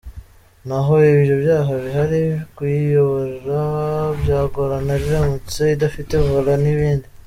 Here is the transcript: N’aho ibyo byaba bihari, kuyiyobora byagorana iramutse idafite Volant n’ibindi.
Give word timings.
N’aho 0.67 0.93
ibyo 1.13 1.35
byaba 1.43 1.73
bihari, 1.83 2.21
kuyiyobora 2.55 3.59
byagorana 4.21 4.93
iramutse 5.07 5.61
idafite 5.75 6.13
Volant 6.27 6.61
n’ibindi. 6.63 7.07